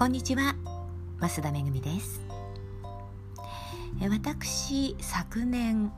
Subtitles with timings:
[0.00, 0.54] こんにちは。
[1.20, 2.22] 増田めぐみです。
[4.00, 5.92] 私昨年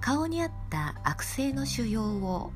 [0.00, 2.50] 顔にあった悪性の腫瘍を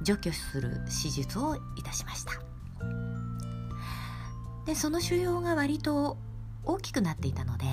[0.00, 2.32] 除去する手術をいたしました。
[4.64, 6.16] でその腫瘍が割と
[6.64, 7.66] 大きくなっていたので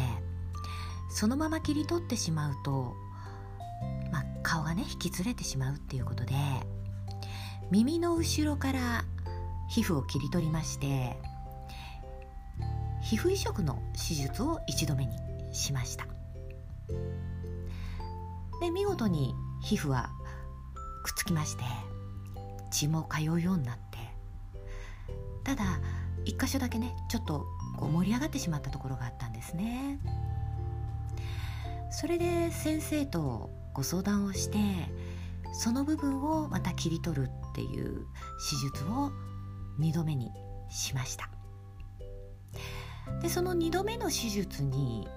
[1.10, 2.94] そのまま切り取ってしまうと、
[4.12, 6.34] まあ、顔がね引きずれてしまうっていうことで
[7.72, 9.06] 耳の後ろから
[9.70, 11.16] 皮膚を切り取りまして
[13.04, 15.18] 皮膚移植の手術を一度目に
[15.52, 16.08] しました。
[18.62, 20.10] で見事に皮膚は
[21.04, 21.64] くっつきまして
[22.72, 23.98] 血も通うようになって
[25.44, 25.64] ただ
[26.24, 27.46] 一箇所だけねちょっと
[27.78, 30.00] こう盛り上がってしまったところがあったんですね。
[31.92, 34.58] それで先生とご相談をして
[35.54, 38.08] その部分をまた切り取るっていう
[38.50, 39.12] 手術を
[39.80, 40.32] 2度目に
[40.70, 41.33] しました。
[43.22, 45.08] でその2度目の手術に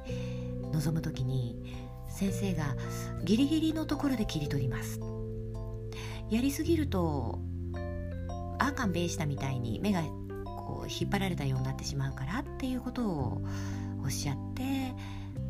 [0.72, 1.76] 臨む時に
[2.08, 2.76] 先生が
[3.24, 5.00] ギリギリのところで切り取ります。
[6.30, 7.38] やりすぎると
[8.58, 10.02] アーカンベイしたみたいに目が
[10.44, 13.42] こう引っ張られたようになってしまうからっていうことを
[14.02, 14.62] おっしゃって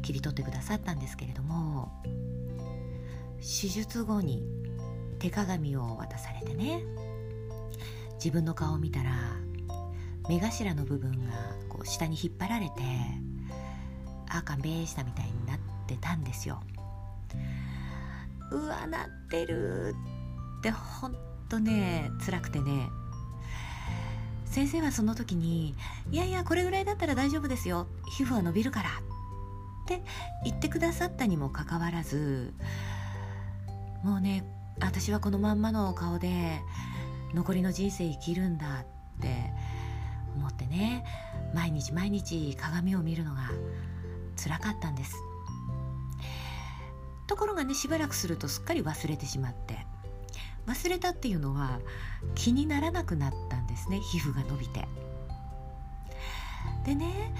[0.02, 1.92] 切り取ってくださったんですけれども
[3.38, 4.42] 手術後に
[5.18, 6.84] 手鏡を渡されてね
[8.14, 9.12] 自分の顔を見たら
[10.28, 11.32] 目頭の部分が
[11.76, 12.72] こう下に引っ張られて
[14.28, 16.62] あかんべーしたみたいになってたんですよ。
[18.50, 19.94] うわなってる
[20.58, 21.16] ってほん
[21.48, 22.88] とね辛くてね。
[24.46, 25.74] 先生はその時に
[26.10, 27.86] 「いやいやこれぐらいだったら大丈夫ですよ。
[28.16, 28.88] 皮膚は伸びるから」
[29.84, 30.02] って
[30.44, 32.54] 言ってくださったにもかかわらず
[34.02, 34.44] もうね
[34.80, 36.60] 私はこのまんまの顔で
[37.34, 38.86] 残りの人生生きるんだっ
[39.20, 39.52] て
[40.36, 41.04] 思ってね
[41.54, 43.50] 毎日毎日鏡を見るのが
[44.36, 45.16] 辛かったんです。
[47.26, 49.86] ところがねしばらくするとすっかり忘れてしまって。
[50.66, 51.78] 忘れたっていうのは
[52.34, 54.86] 気にならなくなったんですね皮膚が伸びて。
[56.84, 57.32] でね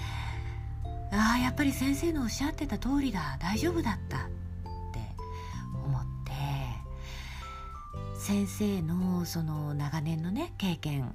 [1.13, 5.01] ああやっぱり先生のおっしゃってた通りだ大丈夫だったって
[5.85, 6.33] 思って
[8.19, 11.15] 先生のその長年のね経験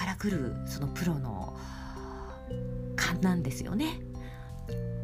[0.00, 1.54] からくるそのプロの
[2.96, 4.00] 勘なんですよね。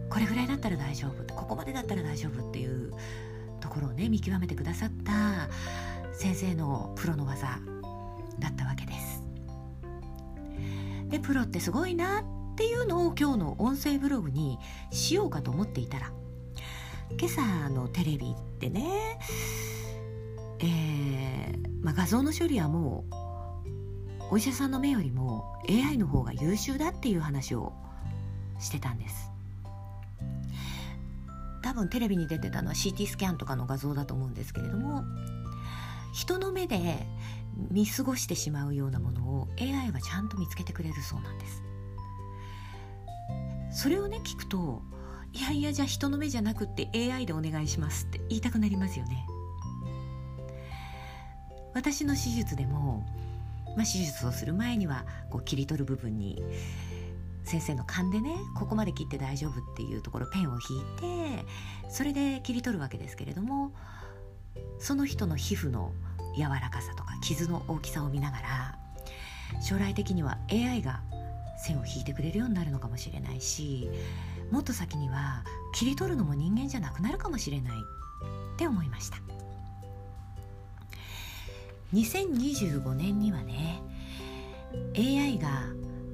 [0.09, 1.35] これぐらいだったら大丈夫。
[1.35, 2.95] ここまでだったら大丈夫っていう
[3.61, 5.51] ところをね見極めてくださった
[6.15, 7.61] 先生のプロの技
[8.39, 9.23] だったわけです。
[11.11, 14.59] でプロってすごいなっていうのを今日の音声ブログに
[14.91, 16.11] しようかと思っていたら
[17.21, 19.19] 今朝のテレビってね
[20.59, 23.26] えーまあ、画像の処理はもう
[24.31, 27.73] お医者さんの目よりも AI の方が優秀だっていう話を
[28.59, 29.31] してたんです。
[31.63, 35.03] 多分テレビに出てたのは CT スキャンとかの画像だと思うんですけれども
[36.13, 37.05] 人の目で
[37.71, 41.63] 見過ごしてしまうようなものを AI はちゃんと見つけてくれるそうなんです。
[43.71, 44.83] それをね聞くと
[45.33, 49.27] いやいやじゃあ人の目じゃなくって AI でお願いしますって言いたくなりますよね。
[51.75, 53.05] 私の手術でも、
[53.77, 56.43] まあ、手術をする前にはこう切り取る部分に
[57.45, 60.83] 先生の勘でねここまで切って大丈夫っていうところペンを引い
[61.41, 61.45] て
[61.89, 63.73] それで切り取るわけですけれども
[64.79, 65.93] その人の皮膚の
[66.37, 68.79] 柔らかさとか傷の大きさを見ながら
[69.63, 71.03] 将来的には AI が
[71.57, 73.89] 線を引いてくれるようになるのかもしれないし
[74.51, 75.45] もっと先には
[75.75, 77.77] 切り取るのも人間じゃなくなるかもしれない
[78.55, 79.36] って思いました。
[81.95, 83.83] 2025年にはね
[84.97, 85.65] AI が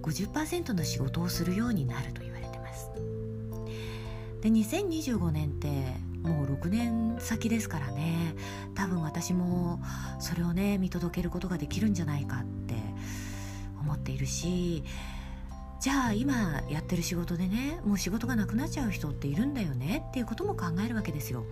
[0.02, 2.90] 50%の仕事をするようになると言われてます
[4.40, 5.68] で2025年って
[6.22, 8.34] もう6年先ですからね
[8.74, 9.80] 多分私も
[10.20, 12.74] それをね見届けることができるんじゃないかって
[13.80, 14.84] 思っているし
[15.80, 21.44] じゃあ今やってる仕事でねもう仕事がなくなっちゃう人っているんだよねっていうことも考えるわけですよ。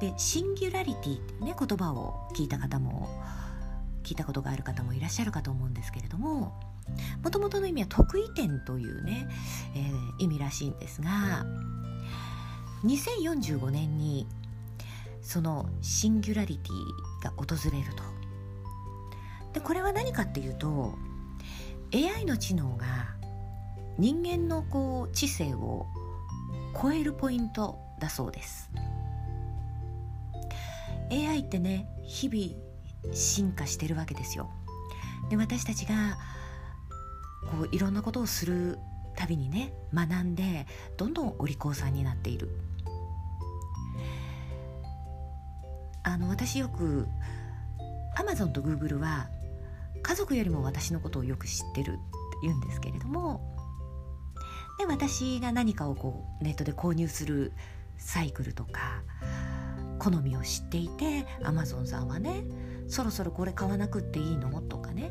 [0.00, 3.08] でシンギュラリティってね言葉を聞いた方も
[4.02, 6.60] 聞いたことがある方もいらっしゃるかと思うんですけれども
[7.22, 9.26] もともとの意味は得意点というね、
[9.74, 11.44] えー、意味らしいんですが
[12.84, 14.26] 2045年に
[15.22, 18.04] そのシンギュラリティが訪れると。
[19.54, 20.94] でこれは何かっていうと
[21.92, 22.86] AI の知能が
[23.98, 25.86] 人間のこう知性を
[26.80, 28.70] 超えるポイントだそうです。
[31.16, 34.50] AI ってね日々進化してるわけですよ。
[35.30, 36.18] で私たちが
[37.50, 38.78] こういろんなことをする
[39.16, 40.66] たびにね学んで
[40.96, 42.50] どんどんお利口さんになっている。
[46.02, 47.08] あの私よく
[48.16, 49.28] アマゾンとグーグルは
[50.02, 52.00] 家族よりも私のことをよく知ってるって
[52.42, 53.40] 言うんですけれども
[54.78, 57.52] で私が何かをこうネットで購入する
[57.98, 59.02] サイクルとか
[59.98, 62.44] 好みを知っていてアマゾンさんはね
[62.88, 64.60] そろそろこれ買わなくっていいの？
[64.62, 65.10] とかね。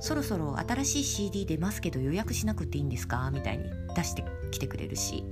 [0.00, 3.30] そろそろ新しい CD 出ますけど予約しなくていいんですか？
[3.32, 5.24] みたいに出してきてくれるし。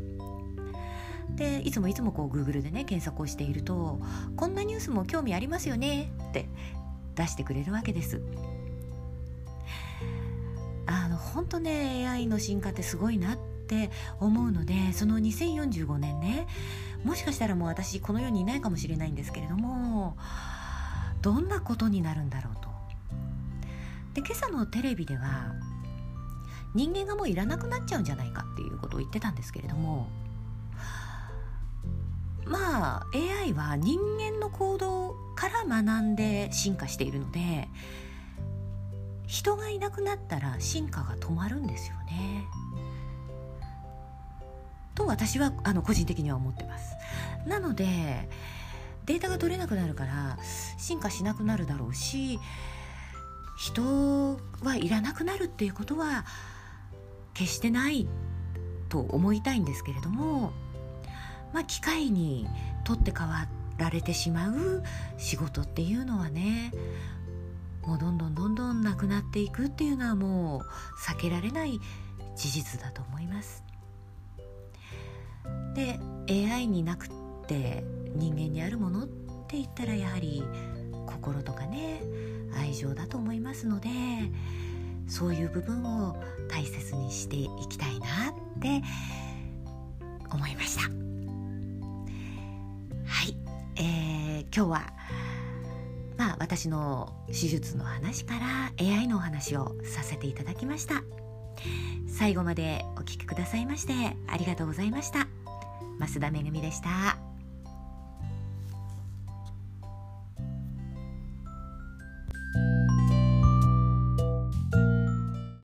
[1.36, 4.00] でいつもいつもこう Google でね検索をしていると
[4.36, 6.12] こんなニュースも興味ありますよね？
[6.30, 6.48] って
[7.14, 8.22] 出してくれるわけです。
[10.86, 13.90] あの本当ね AI の進化ってすごいなって
[14.20, 16.46] 思うのでその2045年ね
[17.04, 20.16] もしかしたらもう私この世にいないかもしれないんですけれども
[21.20, 22.69] どんなことになるんだろうと
[24.14, 25.52] で今朝のテレビでは
[26.75, 30.08] 人間がもういらなくなっちゃうんじゃないかっていうことを言ってたんですけれども
[32.44, 37.69] まあ AI は人間の行動から学んで進化しているので
[39.26, 42.44] 人がいなくなったら進化が止まるんですよね。
[44.94, 46.96] と私はあの個人的には思ってます。
[47.46, 48.28] なので
[49.06, 50.38] データが取れなくなるから
[50.78, 52.38] 進化しなくなるだろうし
[53.56, 56.24] 人はいらなくなるっていうことは
[57.34, 58.08] 決してない
[58.88, 60.52] と思いたいんですけれども
[61.52, 62.46] まあ機械に
[62.84, 63.48] 取って代わ
[63.78, 64.82] られてしまう
[65.18, 66.72] 仕事っていうのはね
[67.86, 70.60] もうどんどんどんどんなくなっていくっていうのはもう
[71.00, 71.80] 避けられない
[72.36, 73.71] 事実だと思います。
[75.74, 75.98] で
[76.28, 77.08] AI になくっ
[77.46, 77.84] て
[78.14, 80.42] 人間にあるものって言ったらやはり
[81.06, 82.02] 心とかね
[82.54, 83.88] 愛情だと思いますので
[85.08, 86.16] そういう部分を
[86.48, 88.82] 大切にしていきたいなって
[90.30, 90.82] 思いました。
[93.04, 93.36] はい、
[93.76, 94.92] えー、今日は
[96.16, 101.02] まあ私の手術の話から AI のお話をさせていただきました。
[102.06, 105.41] 最後までお聴きくださいましてありがとうございました。
[105.98, 107.12] 増田めぐみでした。